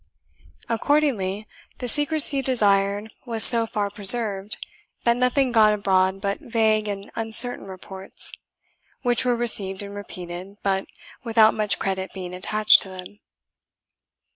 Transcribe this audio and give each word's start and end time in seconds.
Accordingly, 0.67 1.47
the 1.77 1.87
secrecy 1.87 2.41
desired 2.41 3.11
was 3.27 3.43
so 3.43 3.67
far 3.67 3.91
preserved, 3.91 4.57
that 5.03 5.15
nothing 5.15 5.51
got 5.51 5.73
abroad 5.73 6.21
but 6.21 6.39
vague 6.39 6.87
and 6.87 7.11
uncertain 7.15 7.67
reports, 7.67 8.31
which 9.03 9.25
were 9.25 9.35
received 9.35 9.83
and 9.83 9.93
repeated, 9.93 10.57
but 10.63 10.87
without 11.23 11.53
much 11.53 11.77
credit 11.77 12.11
being 12.13 12.33
attached 12.33 12.81
to 12.81 12.89
them. 12.89 13.19